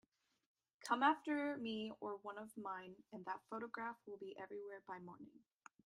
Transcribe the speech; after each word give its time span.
Come 0.83 1.03
after 1.03 1.57
me 1.57 1.91
or 1.99 2.17
one 2.23 2.39
of 2.39 2.57
mine, 2.57 2.95
and 3.13 3.23
that 3.25 3.41
photograph 3.51 3.97
will 4.07 4.17
be 4.17 4.35
everywhere 4.35 4.81
by 4.87 4.97
morning. 4.97 5.43